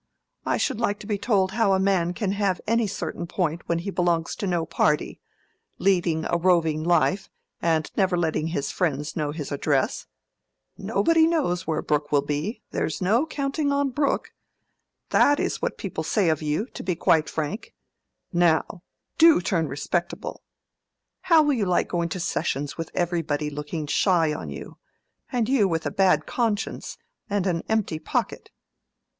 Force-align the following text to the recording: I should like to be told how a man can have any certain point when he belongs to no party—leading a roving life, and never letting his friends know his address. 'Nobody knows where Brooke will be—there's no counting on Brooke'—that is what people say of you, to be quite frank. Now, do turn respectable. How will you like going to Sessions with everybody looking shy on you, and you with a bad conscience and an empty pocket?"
I 0.47 0.57
should 0.57 0.79
like 0.79 0.97
to 1.01 1.05
be 1.05 1.19
told 1.19 1.51
how 1.51 1.73
a 1.73 1.79
man 1.79 2.15
can 2.15 2.31
have 2.31 2.59
any 2.65 2.87
certain 2.87 3.27
point 3.27 3.61
when 3.69 3.77
he 3.77 3.91
belongs 3.91 4.35
to 4.37 4.47
no 4.47 4.65
party—leading 4.65 6.25
a 6.27 6.37
roving 6.37 6.83
life, 6.83 7.29
and 7.61 7.87
never 7.95 8.17
letting 8.17 8.47
his 8.47 8.71
friends 8.71 9.15
know 9.15 9.29
his 9.31 9.51
address. 9.51 10.07
'Nobody 10.75 11.27
knows 11.27 11.67
where 11.67 11.83
Brooke 11.83 12.11
will 12.11 12.23
be—there's 12.23 12.99
no 12.99 13.27
counting 13.27 13.71
on 13.71 13.91
Brooke'—that 13.91 15.39
is 15.39 15.61
what 15.61 15.77
people 15.77 16.03
say 16.03 16.29
of 16.29 16.41
you, 16.41 16.65
to 16.73 16.81
be 16.81 16.95
quite 16.95 17.29
frank. 17.29 17.75
Now, 18.33 18.81
do 19.19 19.39
turn 19.39 19.67
respectable. 19.67 20.41
How 21.29 21.43
will 21.43 21.53
you 21.53 21.67
like 21.67 21.87
going 21.89 22.09
to 22.09 22.19
Sessions 22.19 22.75
with 22.75 22.89
everybody 22.95 23.51
looking 23.51 23.85
shy 23.85 24.33
on 24.33 24.49
you, 24.49 24.79
and 25.31 25.47
you 25.47 25.67
with 25.67 25.85
a 25.85 25.91
bad 25.91 26.25
conscience 26.25 26.97
and 27.29 27.45
an 27.45 27.61
empty 27.69 27.99
pocket?" 27.99 28.49